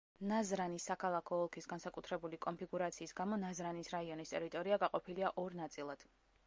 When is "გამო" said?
3.21-3.41